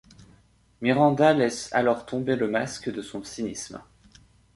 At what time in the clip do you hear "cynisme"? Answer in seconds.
3.23-3.79